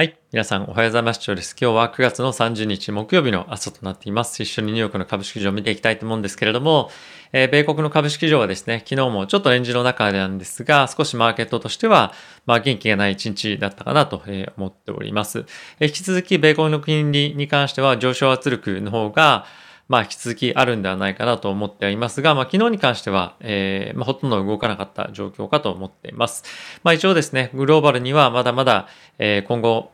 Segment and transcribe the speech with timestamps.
[0.00, 0.18] はい。
[0.32, 1.20] 皆さんおはようございます。
[1.30, 4.42] 今日は9月の30日木曜日の朝となっています。
[4.42, 6.90] 一緒にニューヨークの株式市場を見ていきたいと思うんですけれども、
[7.34, 12.14] えー、米国の株式市場はですね、昨日もちょっとレンジの中なんですが、少しマーケットとしては、
[12.46, 14.22] まあ元気がない一日だったかなと
[14.56, 15.44] 思っております。
[15.80, 19.44] えー、引き続き米国の金利に関しては上昇圧力の方が、
[19.90, 26.44] まあ、引き続きあるんではないかなと思ってはいますが、まあ、昨日に関しては、えー、まあ、ほとんど動かなかった状況かと思っています。
[26.84, 28.86] まあ、一応ですね、グローバルにはまだまだ、
[29.18, 29.90] えー、今後、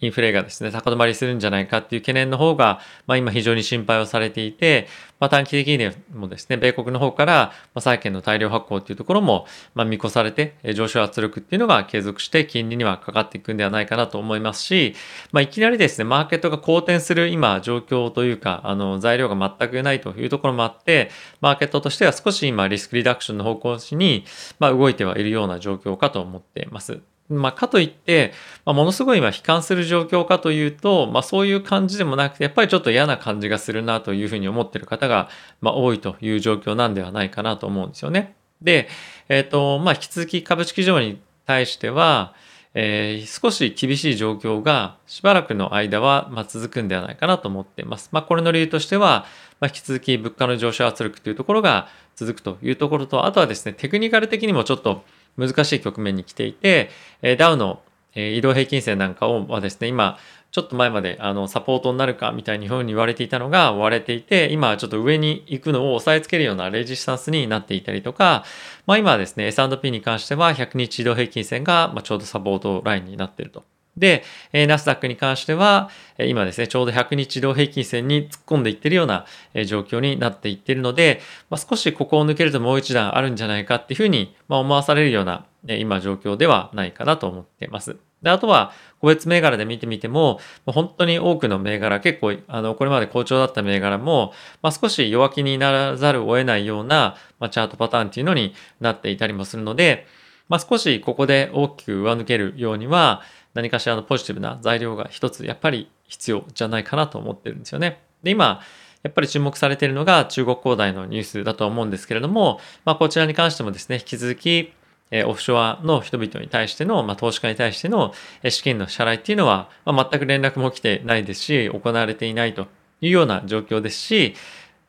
[0.00, 4.86] インフレがですね、高止まりするんじゃないかっていう懸念の方が、まあ今非常に心配をされていて、
[5.18, 14.94] まあ短期的にもですね、米国の方から、まあ債券の大量発行っていうところも、まあ見越されて、上昇圧力っていうのが継続して金利にはかかっていくんではないかなと思いますし、
[15.32, 24.24] まあいきなりですね、マーケットが好転する今状況というか、あの材料が全くないというところもあって、マーケットとしては少し今リスクリダクションの方向に、
[24.60, 27.00] まあ動いてはいるような状況かと思っています。
[27.28, 28.32] まあ、かといって、
[28.64, 35.28] まあ、ものすごい今悲観する状況かというと、まあ、そういう感じでもなくて、やっぱりちょっと嫌な感じがするなというふうに思っている方が、
[35.60, 38.34] まあ、多いという状況なんではないかなと思うんですよね。
[38.62, 38.88] で、
[39.28, 42.34] えっ、ー、と、まあ、引き続き株式市場に対しては、
[42.74, 48.10] えー、少し厳しい状況がしばらくの間は、まあ、続くんではないかなと思っています。
[48.12, 49.26] まあ、これの理由としては、
[49.60, 55.04] まあ、引き続き物価の上昇圧力というところが続くというところと、あとはですね、テクニカル的にもちょっと
[55.38, 56.90] 難しい局面に来ていて
[57.22, 57.80] え、ダウの
[58.14, 60.18] え移動平均線なんかをはですね、今、
[60.50, 68.44] ちょっと前まであのサポートになるかみたいにふうに言われていたのが割れていて、今はちょっと上に行くのを押さえつけるようなレジスタンスになっていたりとか、
[68.86, 73.64] まあ今はですね、S&P に関しては100日移動平均線がちょうどサポートラインになっていると。
[73.98, 74.24] で、
[74.66, 79.26] ナスダックに関しては、今ですね、ちょうど100日移動平均線に突っ込んでいってるような
[79.66, 87.96] 状況になっていっているので、まあ、少しここを抜けるともう一段あるんじゃないかっていうふうに思わされるような今状況ではないかなと思っています。
[88.22, 100.06] で、あとは、個別銘柄で見てみても、本当に多くの銘柄、結構、あの、これまで好調だった銘柄も、まあ、少し弱気にならざるを得ないような、まあ、チャートパターンっていうのになっていたりもするので、
[100.48, 103.22] まあ、少しここで大きく上抜けるようには、
[103.58, 108.00] 何かしらのポジティブな材料が一つやっぱり必要じゃないかなと思ってるんですよね。
[108.22, 108.60] で、今、
[109.02, 114.72] やっぱり注目されているのが中国恒大のニュースだと思うんですけれども、まあ、こちらに関してもですね、引き続き、
[115.10, 118.14] えオフショアの人々に対しての、まあ、投資家に対しての
[118.48, 122.68] 資金の支払いっていうのは、まあ、全く連絡も来てないですし、行われていないと
[123.00, 124.34] いうような状況ですし、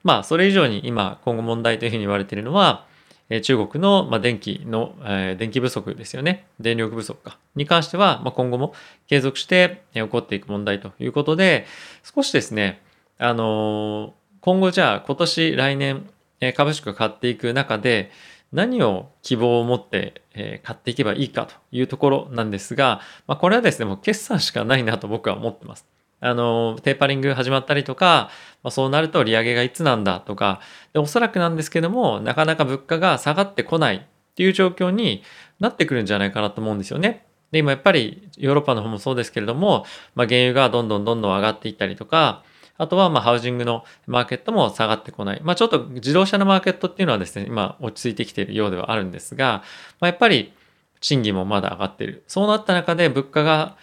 [0.03, 2.85] まあ、それ以上に今、今後問題というふうに言われているのは、
[3.29, 6.47] え中国の、ま電気の、え電気不足ですよね。
[6.59, 7.37] 電力不足か。
[7.55, 8.73] に関しては、ま今後も
[9.07, 11.65] 継続して、え起こっていく問題ということで、
[12.03, 12.81] 少しですね、
[13.17, 16.09] あの今後じゃあ今年来年、
[16.41, 18.11] え株式を買っていく中で、
[18.51, 25.85] 何を希望を持って、え買っていけばいいかというところなんですが、ま、これはですね、もう決算しかないなと僕は思ってます。
[26.21, 28.29] あの、テーパリング始まったりとか、
[28.63, 30.59] まあ、そうなると利上げがいつなんだとか、
[30.93, 34.01] でおそらくなんですけども、なかなか物価が下がってこないっ
[34.35, 35.23] ていう状況に
[35.59, 37.25] なってくるんじゃないかなと思うんですよね。
[37.51, 39.85] で、今やっぱりヨーロッパの方もそうですけれども、
[40.15, 42.43] まあ、原油がどんどんどんどん上がっていったりとか、
[42.77, 45.41] あとはまあハウジングのマーケットも下がってこない。
[45.43, 49.63] まあちょっと自動車のマーケットっていうのはですね、今落ち着いてきているようではあるんですが、
[49.99, 50.53] まあ、やっぱり
[51.01, 52.23] 賃金もまだ上がっている。
[52.27, 53.75] そうなった中で物価が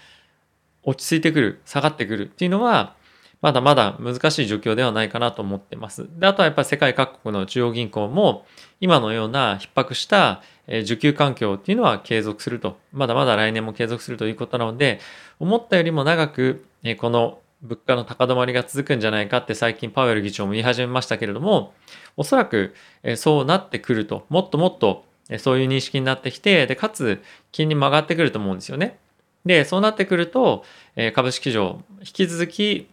[0.87, 2.95] 落ち着いてくる、下がってくるっていうのは、
[3.43, 6.07] まだまだ難しい状況ではないかなと思ってます。
[6.19, 8.47] で、あとはやっぱり世界各国の中央銀行も、
[8.81, 15.01] 今のような逼迫した需給環境っていうのは継続すると、まだまだ来年も継続するということなので、
[15.39, 16.65] 思ったよりも長く、
[16.99, 21.75] この物価の高止まりが続くんじゃないかって最近パウエル議長も言い始めましたけれども、
[22.17, 22.75] おそらく
[23.17, 25.05] そうなってくると、もっともっと
[25.39, 27.23] そういう認識になってきて、で、かつ
[27.53, 28.99] 金利も上がってくると思うんですよね。
[29.47, 30.65] で、そうなってくると、
[30.97, 32.89] え株式市場、引き続き、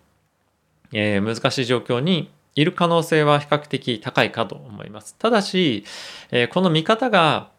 [0.94, 5.16] え難しい状況にいる可能性は比較的高いかと思います。
[5.18, 5.84] ただし、
[6.32, 7.50] えこの見方が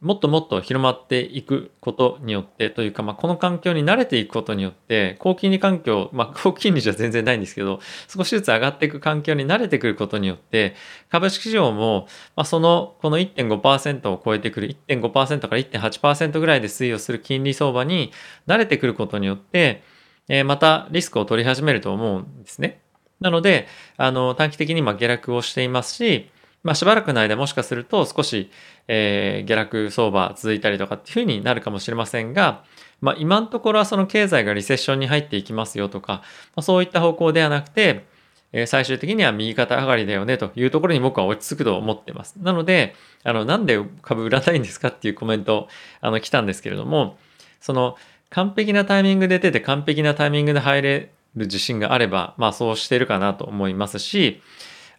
[0.00, 10.74] もっともっと広まっていくことによってというか、まあ、この環境に慣れていくことによって、高金利環境、まあ、 高金利じゃ全然ないんですけど、少しずつ上がっていく環境に慣れてくることによって、
[11.10, 18.10] 株式市場も、まあ、その、この1.5%を超えてくる、1.5%から1.8%ぐらいで推移をする金利相場に
[18.46, 19.82] 慣れてくることによって、
[20.28, 22.80] えー、またリスクを取り始めると思うんですね。
[23.20, 23.68] なので、
[23.98, 26.30] あの、短期的にま下落をしていますし、
[26.62, 28.50] まあ、しばらくの間もしかすると少し、
[28.86, 32.64] えー、下落相場続いたりとかっていうふうになるかもしれませんが、
[33.00, 36.22] まあ、今のところはその経済がリセッションに入っていきますよとか、ま
[36.56, 38.04] あ、そういった方向ではなくて、
[38.52, 42.36] えー、最終的には右肩上がりだよねというところに僕は落ち着くと思ってます。
[42.36, 45.68] なので、あの、なんで株売らないんですかっていうコメント、
[46.00, 47.16] あの、来たんですけれども、
[47.60, 47.96] その、
[48.30, 54.40] 完璧なタイミングで出て完璧なタイミングで入れる自信があれば、まあそうしてるかなと思いますし、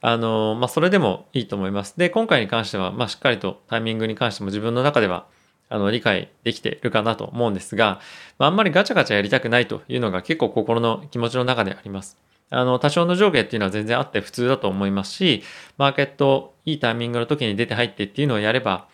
[0.01, 1.97] あの、まあそれでもいいと思います。
[1.97, 5.27] で、今回に関しては、まあしっかりとタイミングに関しても自分の中では、
[5.69, 8.01] あの、理解できているかなと思うんですが、
[8.37, 12.17] まあ、あんまりガチャガチャやりたくないというのが結構心の気持ちの中であります。
[12.49, 15.43] あの、多少の上下っていうのは全然あって普通だと思いますし、
[15.77, 18.87] マーケット、いいタイミングの時に出て入ってっていうのをやれば、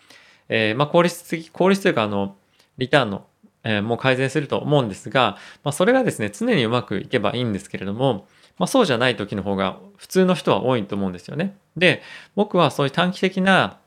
[0.49, 2.35] えー、まあ効率的、効率というかあの、
[2.77, 3.25] リターンの
[3.63, 8.27] えもう改善すると思うんですが、まあ、それがですね、常にうまくいけばいいんですけれども、
[8.57, 11.55] まあ、そうじゃない時の方が普通の人は多いと思うんですよね。
[11.75, 12.01] で、
[12.35, 13.77] 僕はそういう短期的な、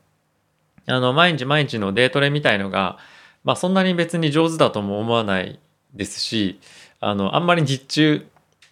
[0.86, 2.98] あの、毎日毎日のデートレみたいのが、
[3.44, 5.58] まあ、そんなに別に上手だとも思わない
[5.94, 6.60] ですし、
[7.00, 8.26] あの、あんまり日中、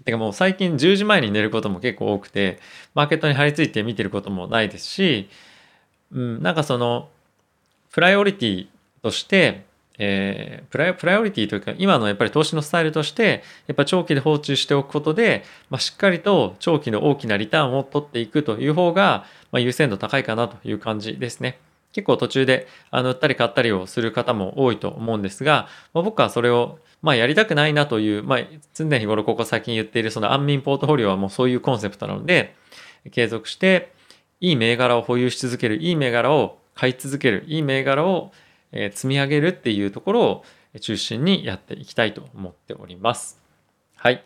[0.05, 2.61] てかもう最近10時前に寝ることも結構多くて、
[2.95, 5.29] マーケットに張り付いて見てることもないですし、
[6.13, 7.09] うん、なんかその、
[7.91, 8.67] プライオリティ
[9.03, 9.65] として、
[9.99, 21.59] えー、プライプライオリティというか今のやっぱり投資のスタイルとしてやっぱ長期で放置しておくことで、まあ、しっかりと長期の大きなリターンを取っていくという方が、まあ、優先度高いかなという感じですね。
[21.93, 28.39] 結構途中であの売ったり買ったりをする方も多いと思うんですが、まあ、僕はそれをまあやりたくないなという、まあ、
[28.75, 32.55] 常日頃ここ最近言っているその安眠ポートフォリオはもうそういうコンセプトなので
[33.11, 33.93] 継続して
[34.41, 38.33] いい銘柄を保有し続けるいい銘柄を買い続けるいい銘柄を
[38.73, 40.45] え積み上げるっていうところを
[40.81, 43.41] 中心にやっていきたいと思っております。
[43.97, 44.25] はい。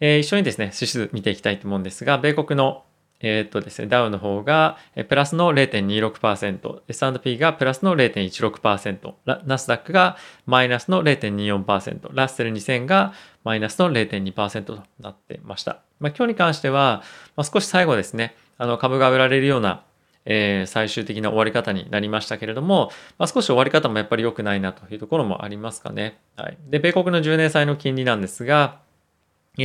[0.00, 2.84] えー、一緒にですね、指数見ていきたいと思うんですが、米国の
[3.26, 4.76] えー、っとですね、ダウの方が
[5.08, 9.14] プラスの0.26%、S&P がプラスの0.16%、
[9.46, 15.80] ナスダックがマイナスの0.24%、ラッセル2000がマイナスの0.2%となってました。
[16.00, 17.02] まあ、今日に関しては、
[17.34, 19.84] まあ、少し最後ですね、あの株が売られるような
[20.26, 26.18] えー、最終的な終わり方になりましたけれども、まあ、少し終わり方もやっぱり良くないなというところもありますかね。
[26.36, 26.58] はい。
[26.68, 28.80] で、米国の10年債の金利なんですが、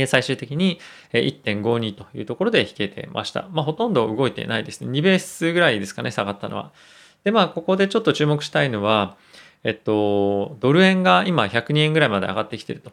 [0.06, 0.78] 最終的に
[1.12, 3.48] 1.52というところで引けてました。
[3.50, 4.90] まあ、ほとんど動いてないですね。
[4.90, 6.72] 2ベースぐらいですかね、下がったのは。
[7.24, 9.16] で、まあ、ここでちょっと注目したいのは、
[9.64, 12.92] えっと、ドル円が今102円ぐらいまで上がってきてると。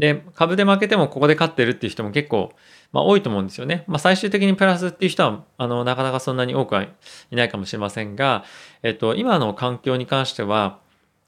[0.00, 2.52] で、株で負けてもここで勝ってるっていう人も結構
[2.92, 3.84] まあ、多いと思うんですよね。
[3.86, 6.88] まあ、最終的にプラスっていう人は、あの、なかなかそんなに多くはい
[7.30, 8.44] ないかもしれませんが、
[8.82, 10.80] えっと、今の環境に関しては、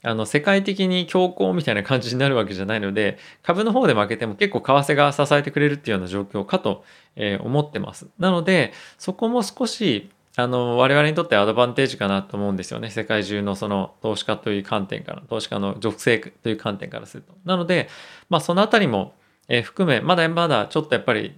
[0.04, 6.84] あの、世界的に強行みたいな感じになるわけじゃないので、株の方で負けても結構為替が支えてくれるっていうような状況かと、
[7.14, 8.08] え、思ってます。
[8.18, 12.90] なので、そこも少し、あの、我々にとってアドバンテージかなと思うんですよね。
[12.90, 17.34] 世界中のその投資家という観点から、投資家の属性という観点からすると。
[17.44, 17.88] なので、
[18.30, 19.14] まあそのあたりも、
[19.48, 21.34] え、含め、まだまだちょっとやっぱり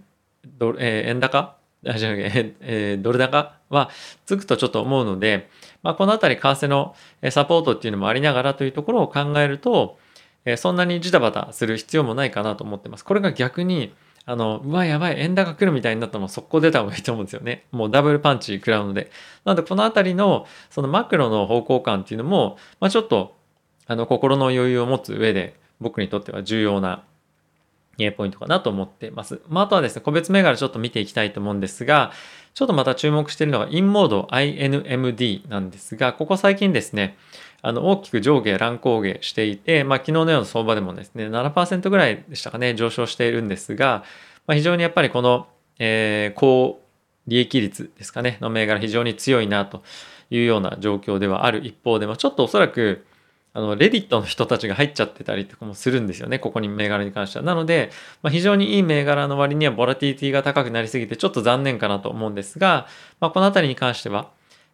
[0.58, 1.56] ドえー、円高？
[1.86, 3.56] あじゃえー、ドル高？
[3.70, 3.90] は
[4.26, 5.50] つくとちょっと思うので、
[5.82, 6.94] まあ、このあたり為替の
[7.30, 9.98] サポートっていうのもありながらというところを考えると、
[10.44, 13.04] え、そんなにジタバタする必要もないかなと思ってます。
[13.04, 13.92] これが逆に
[14.26, 17.66] あの、うわ、やばい、円高来るみたいになったら速攻出た方がいいと思うんですよね。
[17.72, 19.10] もうダブルパンチ食らうので。
[19.44, 23.36] なので、このあたりの、そのマクロの方向感っていうのも、まあ、ちょっと、
[23.86, 27.04] あの、心の余裕を持つ上で、僕にとっては重要な
[28.16, 29.42] ポイントかなと思っています。
[29.48, 32.12] まあ、あとはですね、個別銘柄ちょっと見ていきたいと思うんですが、
[32.54, 37.16] ちょっとまた注目しているのが、インモード INMD なんですが、ここ最近ですね、
[37.66, 44.04] あの大きく上下乱高下していて、まあ、昨日のような相場でもですね、7%ぐらいでしたかね、上昇しているんですが、
[44.46, 45.46] まあ、非常にやっぱりこの、
[45.78, 46.82] えー、高
[47.26, 49.82] 利益率ですかね、の銘柄非常に強いなと
[50.28, 53.06] いうような状況ではある一方で、まあ、ちょっとおそらく、
[53.54, 56.38] あの、レディットの人たちが入っちゃってたりとかもするんですよね。
[56.38, 57.46] ここに銘柄に関しては。
[57.46, 57.90] なので、
[58.22, 62.88] まあ、非常にいい銘柄の割にはボラティティが高くなりすぎてちょっと残念かなと思うんですが、
[63.20, 64.28] まあ、このあたりに関しては、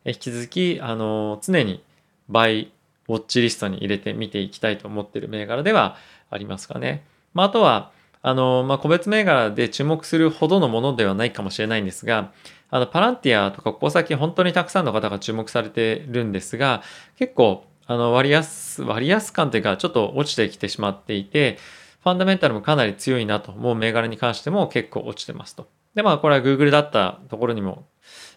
[0.05, 1.85] 引き続き、あの、常に
[2.29, 2.73] バイ
[3.11, 5.97] ウォッチリストに入れて見ていきたいと思ってる銘柄では
[6.31, 7.05] ありますかね。
[7.35, 7.91] まあ、あとは、
[8.23, 12.33] あの、まあ、個別銘柄で注目するほどのものではないかもしれないんですが、
[12.71, 16.83] あの、パランティアとか、ここ最近本当にたくさんの方が注目されてるんですが、
[17.17, 21.59] 結構、あの割安、割安感というかちょっと落ちてきてしまっていて、
[22.05, 25.67] ファンダメンタルもかなり強いなと思う銘柄に関しても結構落ちてますと。
[25.97, 27.89] で、まあこれは Google だったところにも、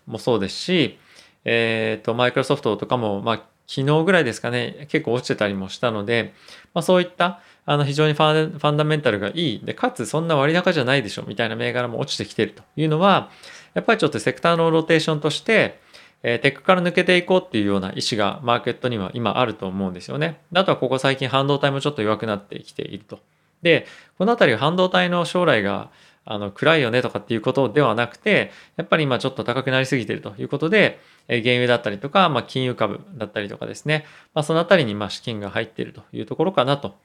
[0.08, 0.98] もそうですし、
[1.46, 6.34] えっ、ー、と、マイクロソフトとかも、まあ昨日ぐらいですかね、結構落ちてたりもしたので、
[6.74, 13.30] まあそういったあの非常にファンダメンタルがいい、で、かつそんな割高じゃないでしょみたいな銘柄も落ちてきているというのは、
[13.74, 15.80] やっぱりちょっとセクターのローテーションとして、
[16.24, 20.40] えテックから抜けていこうっていうような意思がマーケットには今あると思うんですよね。
[20.54, 23.20] あとはここ最近半導体もちょっと弱くなってきていると。
[23.62, 23.86] で、
[24.18, 25.90] このあたり半導体の将来が
[26.26, 36.96] あの暗いよねとかっていうことではなくて、やっぱり今ちょっと高くなりすぎてるということで、え原油だったりとか、まあ、金融株だったりとかですね、まあ、そのあたりにま資金が入っているというところかなと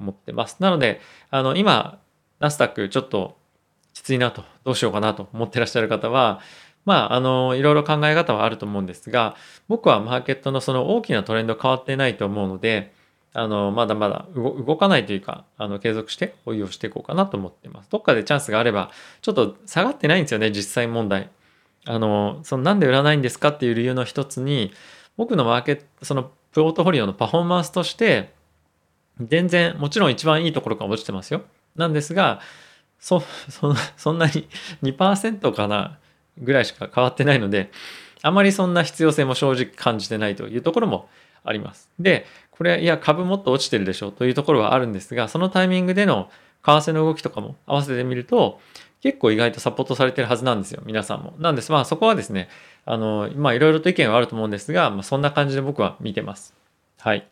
[0.00, 0.56] 思ってます。
[0.60, 1.00] なので、
[1.30, 1.98] あの、今、
[2.40, 3.36] ナスダックちょっと
[3.94, 6.40] きついなと、どうしようかなと思ってらっしゃる方は、
[6.84, 9.36] まあ、あの、いろいろ考え方はあると思うんですが、
[9.68, 12.94] 僕はマーケットのその大きなトレンド変わってないと思うので、
[13.38, 17.90] あの、まだまだ動かないというか、あの、継続して保有をしていこうかなと思っています。
[17.90, 18.90] どっかでチャンスがあれば、
[19.22, 21.30] ちょっと下がってないんですよね、実際問題。
[21.86, 23.48] あの、そのなんで売らないんですか？
[23.50, 24.72] っていう理由の一つに、
[25.16, 28.32] 僕のマーケット、そのポートフォリオのパフォーマンスとして、
[29.20, 31.42] 全然、もちろん一番いいところから落ちてますよ。
[31.76, 32.40] なんですが、
[32.98, 34.48] そ、そそんなに
[34.82, 35.98] 2%かな
[36.38, 37.70] ぐらいしか変わってないので、
[38.22, 41.08] あまりそんな必要性も正直感じてないというところも
[41.44, 41.90] あります。
[41.98, 42.26] で、
[42.58, 46.28] これ、いや、株もっと落ちてるでしょというところはあるんですが、そのタイミングでの
[46.64, 48.60] 為替の動きとかも合わせてみると、
[49.00, 51.34] 結構意外とサポートされてるはずなんですよ、皆さんも。
[51.38, 51.70] なんです。
[51.70, 52.48] まあそこはですね、
[52.84, 56.52] あの、まあいろいろと意見はあると思うんですが、まあそんな感じで僕は見てます。
[56.98, 57.28] はい。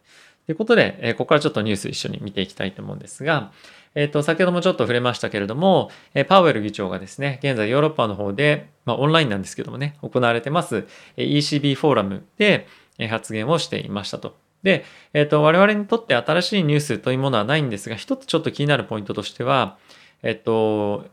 [0.46, 3.50] ということで、えここからちょっとニュース一緒に見ていきたいと思うんですが、
[3.96, 12.68] えっ、ー、と、先ほどもちょっと触れましたけれども、えパウエル議長がですね、現在ヨーロッパの方で、まあオンラインなんですけどもね、行われてますえ ECB フォーラムで
[12.98, 14.36] え発言をしていましたと。
[14.62, 19.78] で、えっ、ー、と、我々にとって新しいニュースというものはないんですが、一つちょっと気になるポイントとしては、
[20.22, 21.06] えっ、ー、と、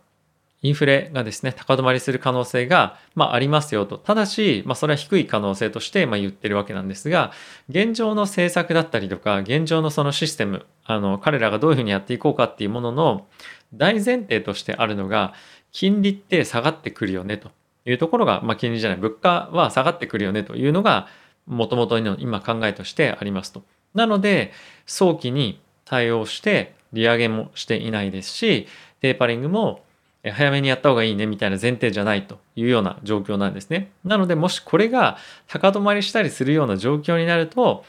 [0.63, 3.97] インフレがですね、高止まりする可能性が、まあ、ありますよと。
[3.97, 7.33] ただし、まあ、それは低い可能性として、まあ、言ってるわけなんですが、
[7.67, 13.27] 現状の政策だったりとか、現状のそのシステム、あの、彼らがどういうふうにやっていこうかっていうものの
[13.73, 15.33] 大前提としてあるのが、
[15.73, 17.51] 金利って下がってくるよねと
[17.85, 21.09] いうところが、まあ、金利じゃない、物価は下がってくるよねというのが、
[21.47, 23.63] もともとの今考えとしてありますと。
[23.93, 24.51] なので、
[24.85, 28.67] 早期に対応して、利上げもしていないですし、
[29.01, 29.83] テーパリングも
[30.31, 33.91] 早めにやった方がいいねみたいな前提じゃないというような状況なんですね。
[34.05, 37.83] なので、もしこれが高止まりしたりするような状況になると、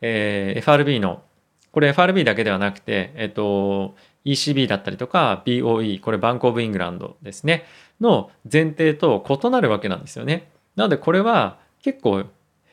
[0.00, 1.22] えー、FRB の、
[1.70, 3.94] これ FRB だけではなくて、えっ、ー、と、
[4.24, 7.64] ECB だったりとか BOE、これバンコブイングランドですね、
[8.00, 10.48] の前提と異なるわけなんですよね。
[10.74, 12.24] なので、これは結構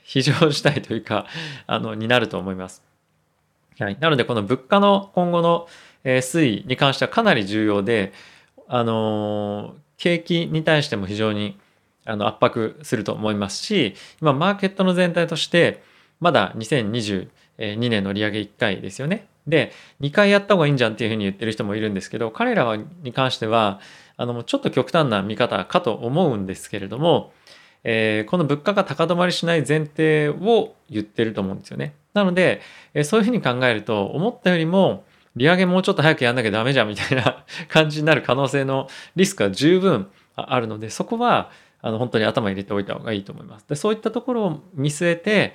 [0.03, 1.25] 非常事態というか、
[1.65, 2.83] あの、になると思います。
[3.79, 3.97] はい。
[3.99, 5.67] なので、この物価の今後の
[6.03, 8.13] 推移に関してはかなり重要で、
[8.67, 11.59] あの景気に対しても非常に
[12.05, 15.83] あの圧迫すると思いますし今マーケットの全体として
[16.19, 19.27] まだ2022年の利上げ1回ですよね。
[19.45, 23.81] で2回やった方がいいんじゃんっていうふうに言ってる人もいるんですけど彼らに関しては
[24.15, 27.33] あのちょっと極端な見方かと思うんですけれども、
[27.83, 31.93] えー、この物価が高止まりしない前提を言ってると思うんですよね。
[32.13, 32.61] なので、
[32.93, 35.03] えそういうふうに考えると思ったよりも
[35.35, 41.49] 利上げもうちょっと早くやんなきゃダメじゃんみたいな 感じになる可能性のリスクは十分あるので、そこは
[41.81, 43.67] あの本当に頭入れておいた方がいいと思います。
[43.67, 45.53] でそういったところを見据えて、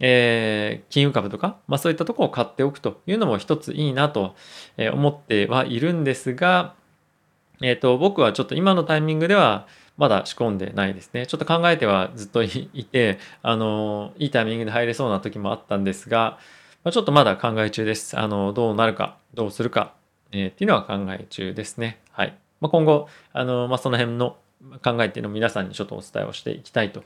[0.00, 4.36] えー、金融株とか、まあ、そういったところを買っておくというのも一ついいなと
[4.92, 6.74] 思ってはいるんですが、
[7.60, 9.66] えっ、ー、と、僕はちょっと今のタイミングでは
[9.98, 11.26] まだ仕込んでないですね。
[11.26, 12.48] ちょっと考えてはずっとい
[12.90, 16.38] て、あの、いいタイミングで入れそうな時もあったんですが、
[16.84, 18.18] ま、ちょっとまだ考え中です。
[18.18, 19.94] あの、どうなるか、どうするか、
[20.30, 22.00] えー、っていうのは考え中ですね。
[22.12, 22.38] はい。
[22.60, 24.36] まあ、今後、あの、まあ、その辺の
[24.84, 27.02] 考えっていうのを皆さんにちょっとお伝えをしていきたいと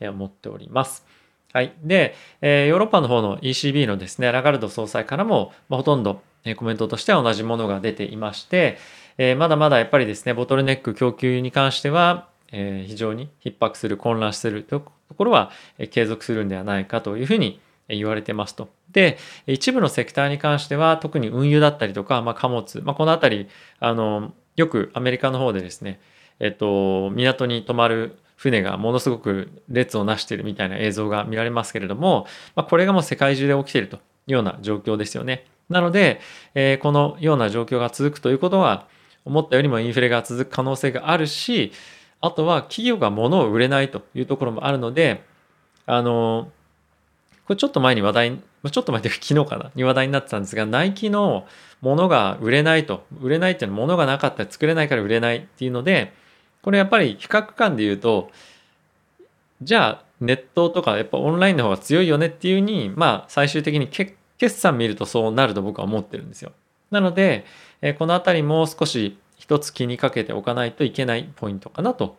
[0.00, 1.04] 思っております。
[1.52, 1.72] はい。
[1.82, 6.22] で、えー、ヨーロッパの方の ECB のですね、ラガルド総裁からも、まあ、ほとんど、
[6.56, 8.78] コメントとしては同じものが出ていまして、
[9.18, 18.68] えー、まだまだやっぱりですね、ボトルネック供給に関しては、えー、非常に逼迫する、混乱するところは、え継続するんではないかというふうに言われてますと。
[18.90, 23.48] で、一部のセクターに関しては、特に運輸だったりとか、まあ、貨物、まあ、このあたり、
[23.80, 26.00] あの、よくアメリカの方でですね、
[26.40, 35.46] えっと、港に泊まる船がものすごく列をなしているみたいな映像が見られますけれども、まあ、これがもう世界中で起きているというような状況ですよね。
[35.68, 36.20] なので、
[36.54, 38.86] えー、このような状況が続くということは、
[39.24, 41.72] 思ったよりもインフレが続く可能性があるし、
[42.20, 45.22] あとは企業が物を売れないというところもあるので、
[45.86, 46.50] あの、
[47.46, 48.38] これちょっと前に話題、
[48.70, 51.46] ちょっと前で昨日かなに話題になってたんですが、ナイキの
[51.80, 53.04] ものが売れないと。
[53.20, 56.12] 売れないっていうのは物がなかったら作れないから売れないっていうので、
[56.62, 58.30] これやっぱり比較感で言うと、
[59.62, 64.14] じゃあネットとかやっぱオンラインの方が強いよねっていうに、まあ最終的に決
[64.48, 66.52] 算見るとそうなると僕は思ってるんですよ。
[66.90, 67.44] なので、
[67.82, 72.18] えこのあたりもう少し一つ気にかけておかないといけないポイントかなと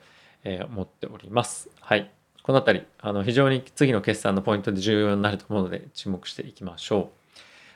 [0.69, 1.69] 思っております。
[1.81, 2.09] はい。
[2.43, 7.17] このあたり、あの、非常に次の決算のポイントで重要になると思うので、注目していきましょう。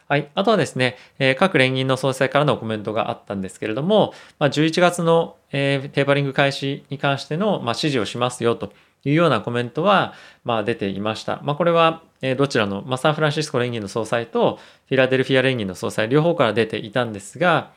[0.07, 0.29] はい。
[0.35, 8.73] あとはですね、えー、各連銀の総裁からのコメントがあったんですけれども、まあ、11月の、えー、テーパリング開始に関しての、まあ、指示をしますよと
[9.05, 11.39] いうようなコメントは、まあ、出ていました。
[11.43, 17.71] まあ、これは、えどちらの、まあ、サンフランシスコ連銀の総裁とフィラデルフィア連銀の総裁両方から出ていたんですが、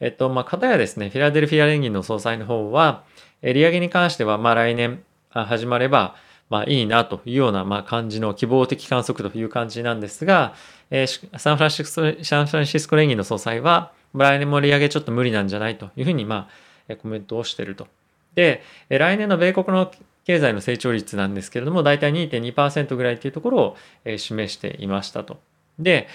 [0.00, 3.04] えっと、まあ、方やですね、フィラデルフィア連銀の総裁の方は、
[3.42, 6.14] 利上げに関しては、まあ、来年始まれば、
[6.50, 10.54] まあ、いいなというような、まあ、感じの希望的観測という感じなんですが、
[10.90, 16.48] えー、サンフランシスコ、サンフランシスコ連銀の総裁は、来年も利上げちょっと無理なんじゃないというふうに、ま
[16.88, 17.86] あ、コメントをしていると。
[18.34, 19.90] で、来年の米国の
[20.24, 23.76] 経済の成長率なんですけれども、大体2.2%ぐらいというところを
[24.16, 25.38] 示していましたと。
[25.78, 26.08] で、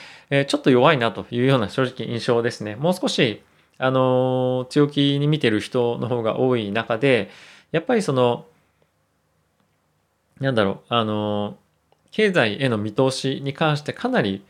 [0.48, 2.76] ちょっと弱いなというような正直印象ですね。
[2.76, 3.42] もう少し、
[3.78, 7.30] あの、強気に見てる人の方が多い中で、
[7.72, 8.46] やっぱりその、
[10.40, 11.58] なんだろう、あの、
[12.12, 14.44] 経済への見通しに関してかなり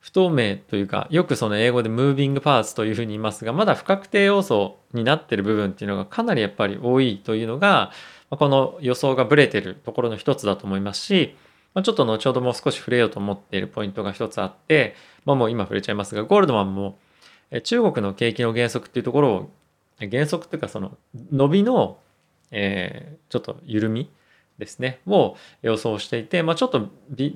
[0.00, 7.90] 不透明というか、よくその英語でムービングパーツというふうに言いますが、まだ不確定要素になってる部分っていうのがかなりやっぱり多いというのが、
[8.30, 11.34] この予想がブレてるところの一つだと思いますし、
[11.82, 14.94] ちょっと後ほどもう少し触れようと思っているポイントが一つあって、
[15.24, 16.98] まあもう今触れちゃいますが、ゴールドマンも
[17.62, 19.50] 中国の景気の減速っていうところを、
[20.06, 20.96] 減速っていうかその
[21.32, 21.98] 伸びの、
[22.50, 24.10] えー、ちょっと緩み
[24.58, 26.88] ですね、を予想していて、まあ、ちょっと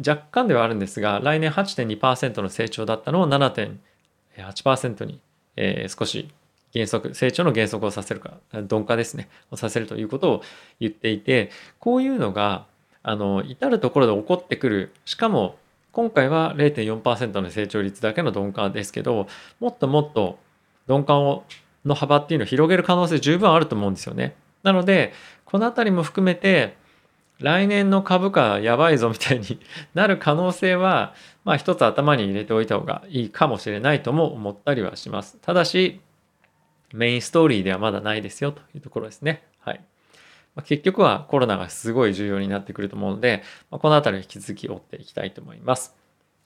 [0.07, 5.21] 若干ではあるんですが、来年8.2%の成長だったのを7.8%に、
[5.57, 6.29] えー、少し
[6.73, 10.43] 減速、成長の減速をさせるか、鈍化ですね、をさせるということを
[10.81, 12.67] 言っていて、こういうのが、
[13.03, 15.57] あの、至るところで起こってくる、しかも、
[15.93, 19.29] 今回は0.4%の成長率だけの鈍化ですけど、
[19.61, 20.39] もっともっと
[20.89, 21.45] 鈍化を
[21.85, 24.35] の幅っていうのを広げる可能性十分あると思うんですよね。
[24.63, 25.13] なので、
[25.45, 26.77] このあたりも含めて、
[27.41, 29.59] 来年の株価やばいぞみたいに
[29.95, 35.39] なる可能性は、まあ一つ頭に入れておいた方がいいかもしれないとも思ったりはします。
[35.43, 36.01] ただし、
[36.93, 39.43] メインストーリーではまだないですよというところですね。
[39.61, 39.81] はい。
[40.55, 45.95] ま、結局はコロナがすごい重要になってくると思うので、ま、このあたり引き続き追っていきたいと思います。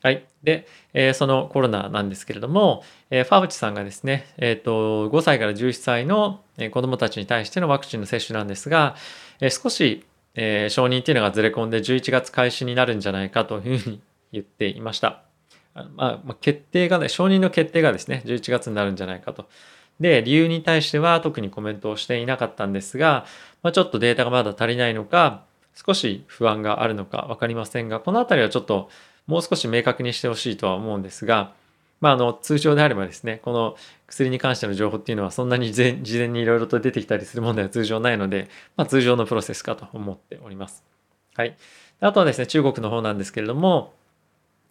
[0.02, 0.26] はい。
[0.42, 8.94] で、え、そのコロナなんですけれども、え、ファウチさんがですね、え、ー、と、5歳から11歳の子供たちに対してのワクチンの接種なんですが、
[9.40, 10.04] え少し
[10.36, 14.00] え、承認っていうのがずれ込んで11月開始になるんじゃないかというふうに
[14.32, 15.22] 言っていました。
[15.74, 19.48] まあ、決定がね、承認の決定がですね、11月になるんじゃないかと。
[20.00, 23.24] で、理由に対しては特にコメントをしていなかったんですが、
[23.62, 28.88] まあ、ちょっとデータがまだ足りないのか、少し不安があるのか分かりませんが、このあたりはちょっと
[29.26, 31.52] もう少し明確にしてほしいとは思うんですが、
[32.00, 40.84] まあ、あの通常であればですねこの薬に関しての情報っていうのはそんなに事前にいろいろと出てきたりするものは通常ないので、まあ、通常のプロセスかと思っております。
[41.34, 41.56] はい、
[42.00, 43.92] あとはですね中国の方なんですけれども、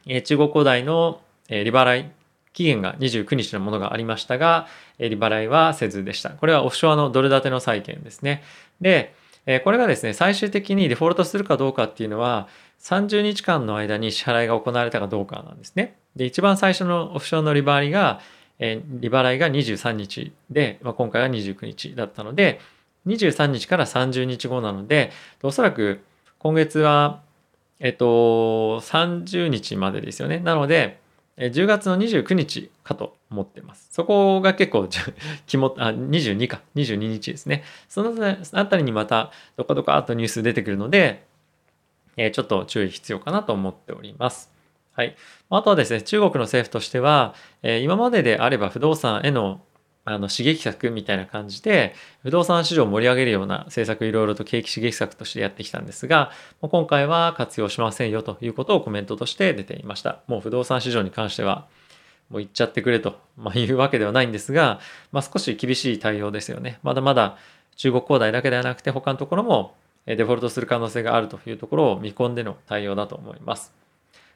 [0.07, 2.11] え中国古代の、え利払い
[2.55, 6.31] 期限が29日のものがありましたが、利払いはせずでした。
[6.31, 8.43] これはオフショアのドル建ての債券ですね。
[8.81, 9.13] で、
[9.63, 12.47] これがですね最終的にデフォルトするかどうかっていうのは
[12.81, 15.97] 30日間の間に支払いが行われたかどうかなんですね。
[16.15, 18.21] で、一番最初のオプションの利払いが、
[18.57, 18.71] 利
[19.09, 22.61] 払いが23日で、まあ、今回は29日だったので、
[23.05, 25.11] 23日から30日後なので、
[25.43, 25.99] おそらく
[26.39, 27.21] 今月は、
[27.79, 30.39] えっと、30日までですよね。
[30.39, 31.03] なので、
[31.37, 33.89] 10月の29日かと思ってます。
[33.91, 34.87] そこが結構、
[35.47, 37.63] 気も、あ、22か、22日ですね。
[37.89, 41.25] そのあたりにまた、どかどかとニュース出てくるので、
[42.17, 44.49] えちょっと注意必要かなと思っております。
[44.93, 45.17] はい。
[45.49, 49.61] あとはですね、中国の政府としては、え今までであれば不動産への
[50.05, 61.67] あの刺激策みたいな感じで不動産市場を盛り上げるような政策いろいろと景気刺激策としてやってきたんですが今回は活用しませんよということをコメントとして出ていましたもう不動産市場に関しては
[62.29, 64.79] もう言っちゃってくれと、まあ、いうわけではないんですが、
[65.11, 67.37] まあ、少し厳しい対応ですよねまだまだ
[67.75, 73.84] 中国恒大だけではなくて他のところもデフォルトする可能性があるというところを見込んでの対応だと思います。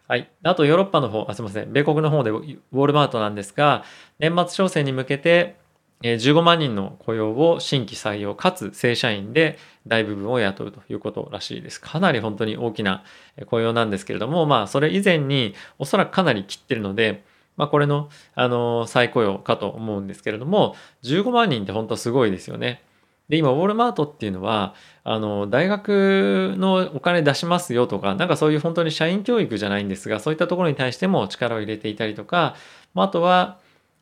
[0.09, 0.27] はい。
[0.41, 1.71] あとヨーロッパの方、あすみません。
[1.71, 3.83] 米国の方でウォールマートなんですが、
[4.17, 5.55] 年末商戦に向けて
[6.01, 11.79] 15万人の雇用を新規採用かつ正社員で大部分を雇うということらしいです。
[11.79, 13.03] かなり本当に大きな
[13.45, 17.23] 雇用なんですけれども、まあそれ以前におそらくかなり切ってるので、
[17.55, 22.81] まあこれのあの再雇用かと思うんですけれども、15万人って本当すごいですよね。
[23.29, 32.55] で、今、ウォールマートっていうのは、あの、大学のお金出しますよとか、なんかそういう本当に社員教育じゃないんですが、そういったところに対しても力を入れていたりとか、
[32.95, 33.59] あとは、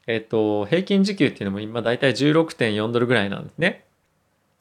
[0.08, 3.84] えっと、平均時給っていうのも今大体16.4ドルぐらいなんですね。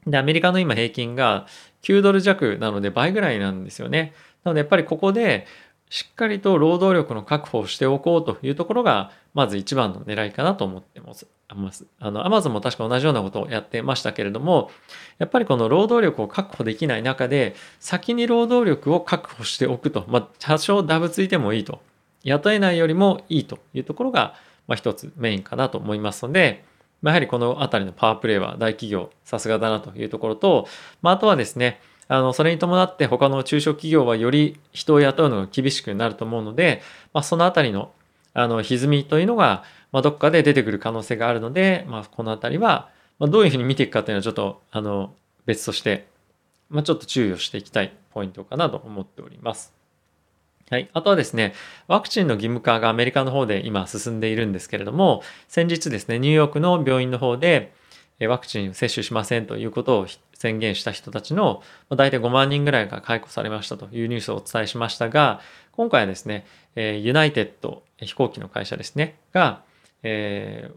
[0.07, 1.47] で、アメリカの今平均が
[1.83, 4.13] 9ドル弱なので倍ぐらいなんですよね。
[4.43, 5.47] なのでやっぱりここで
[5.89, 11.27] しっかりと労働力の確保をしておこうというところが、まず一番の狙いかなと思ってます。
[12.01, 14.71] あの、アマゾンも確か同じようなことをやってましたけれども、
[15.19, 21.81] やっぱりこの労働力を確保できない中で、先に労働力を確保しておくと、まあ、多少ダブついてもいいと。
[22.25, 24.35] 雇えないよりもいいというところが、
[24.67, 26.65] まあ、一つメインかなと思いますので、
[27.01, 30.67] まあ、やはりこのあたりのパワープレイは大企業、さすがだなというところと、
[31.03, 37.93] まあ、あとはですね、あの、それに伴って他の中小企業はより人を雇うのが厳しくなると思うので、まあ、そのあたりの、
[38.35, 45.15] あの、歪みというのが、まあ、どっかで出てくる可能性があるので、まあ、このあたりは、まあ、どういうふうに見ていくかというのはちょっと、あの、
[45.47, 46.07] 別として、
[46.69, 49.73] まあ、ちょっと注意をしていきたいポイントかなと思っております。
[50.69, 50.91] はい。
[50.93, 51.55] あとはですね、
[51.87, 57.73] ワクチンの義務化がアメリカの方で今進んでいるんですけれども、先日ですね、ニューヨークの病院の方で、
[58.21, 65.41] ワクチン接種しませんということを宣言した人たちの大体5万人ぐらいが解雇されましたというニュースをお伝えしましたが、
[65.73, 69.63] 今回はですね、ユナイテッド飛行機の会社ですね、が、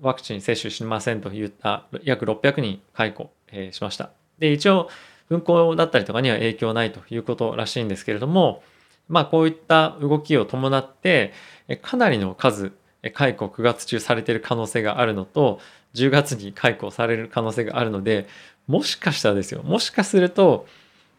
[0.01, 3.31] ワクチン接種しませんと言った約600人解雇、
[3.71, 4.11] しました。
[4.39, 4.89] で、一応、
[5.29, 8.63] 運航だったりとかには影響ないということらしいんですけれども、
[9.07, 11.33] まあこういった動きを伴って、
[11.81, 12.71] かなりの数、
[13.13, 15.59] 解雇9月中されている可能性があるのと、
[15.95, 18.27] 10月に解雇される可能性があるので、
[18.67, 20.67] もしかしたらですよ、もしかすると、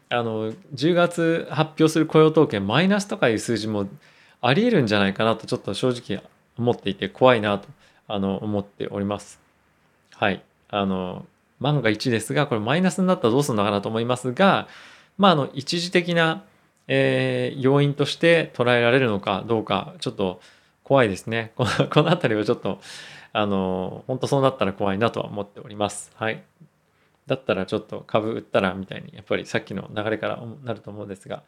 [0.09, 3.87] あの、10月発表する雇用統計マイナスとかいう数字も
[4.41, 6.23] あり得るんじゃないかなとちょっと正直
[6.57, 7.67] 思っていて怖いなと
[8.07, 9.39] あの思っております。
[10.15, 10.43] はい。
[10.69, 11.25] あの、
[11.59, 14.67] 万が一ですが、これマイナスになったらどうするのかなと思いますが、
[15.17, 16.43] まあ、あの、一時的な、
[16.87, 20.41] えー、要因として捉えられるのかどうか、ちょっと
[20.83, 21.51] 怖いですね。
[21.55, 22.81] このこの辺りはちょっと、
[23.33, 26.11] あの、本当そうなったら怖いなとは思っております。
[26.15, 26.43] はい。
[27.27, 31.43] だったらちょっと株売ったらみたいに、やっぱりさっきの流れからなると思うんですが、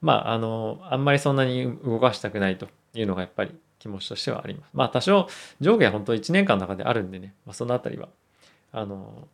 [0.00, 4.70] まあ、あの、あんまりそんなに動かしたくないというのがやっぱり気持ちとしてはあります。
[4.72, 5.28] まあ、多少
[5.60, 8.08] 上下は本当1年間の中であるんでね、まあ、そのあたりは、
[8.72, 9.28] あの、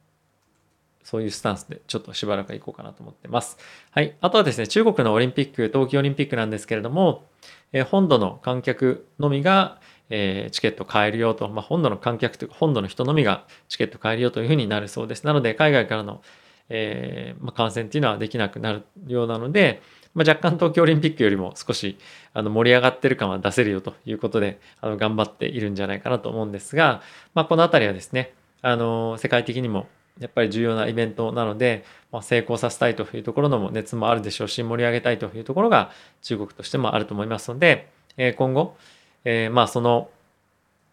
[1.05, 3.59] そういうスタンスでちょっとしばらく行こうかなと思ってます。
[3.91, 4.17] はい。
[4.21, 7.25] あとはですね、中国のオリンピック、冬季オリンピックなんですけれども、
[7.73, 15.25] え、本土の観客のみが、えー、チケット買えるよと、まあ、本土の観客というか、本土の人のみがチケット買えるよというふうになるそうです。
[15.25, 16.23] なので、海外からの、
[16.69, 19.83] えーまあ、感染っていうのはできなくなるようなので、
[20.15, 21.99] まあ、若干東京オリンピックよりも少し
[22.33, 27.03] あの盛り上がってる感は出せるよということで、あの頑張っているんじゃないかなと思うんですが、
[27.35, 29.89] まあ、このあたりはですね、あの世界的にも
[30.21, 35.91] やっぱり重要なイベントなので、まあ、成功させたいというところのも熱もあるでしょうし、盛り上げたいというところが
[36.23, 38.77] 中国としてもあると思いますので、えー、今後、
[39.25, 40.11] えー、まあその、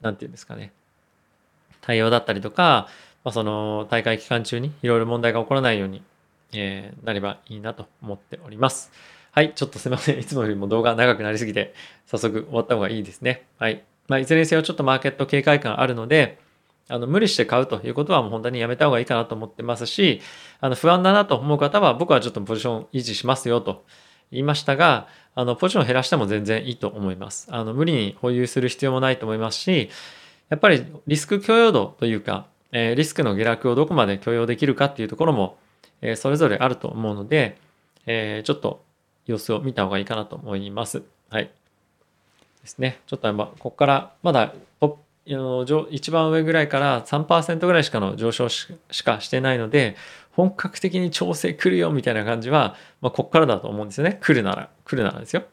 [0.02, 0.72] なんていうんですかね、
[1.82, 2.88] 対応だったりとか、
[3.24, 6.02] まあ、その大会期間中にいろいろ問題が起こらないように、
[6.54, 8.92] えー、なればいいなと思っております。
[9.32, 10.20] はい、ちょっとすみません。
[10.20, 11.74] いつもよりも動画長くなりすぎて、
[12.06, 13.46] 早速終わった方がいいですね。
[13.60, 13.84] はい。
[14.08, 16.40] まあ、いずれにせよちょっとマーケット警戒感あるので、
[16.90, 20.22] あの、無理して買うということはもう本当にやめた方がいいかなと思ってますし、
[20.60, 23.86] あの、不安だなと思う方は、僕はちょっとポジション維持しますよと
[24.32, 27.48] 言いましたが、あの、ポジションを減らしても全然いいと思います。
[27.52, 29.90] あの、無理に保有する必要もないと思いますし、
[30.50, 35.58] やっぱりリスク許容度というか、えー、リスクの下落をどこまで許容できるかっていうところも、
[36.02, 37.58] えー、それぞれあると思うので、
[38.06, 38.84] えー、ちょっと
[39.26, 41.04] 様子を見た方がいいかなと思います。
[41.30, 41.50] はい。
[42.62, 43.00] ですね。
[43.08, 44.54] ちょっとま、ここからまだ
[45.26, 48.68] 一番上ぐらいから3%ぐらいしかの上昇し
[49.04, 49.96] かしてないので、
[50.32, 54.18] 本格的に調整来るよみたいな感じは、まあ、こっからだと思うんですよね。
[54.22, 55.44] 来るなら、来るならですよ。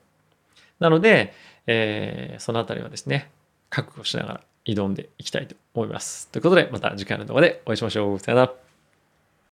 [0.81, 1.35] なので、
[1.67, 3.31] えー、そのあたりはですね、
[3.71, 6.29] 覚悟しながら挑んでいきたいと思います。
[6.29, 8.19] ということで、また次回の動画でお会いしましょう。
[8.19, 8.68] さよなら。